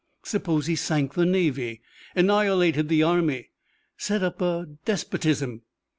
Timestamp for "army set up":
3.03-4.41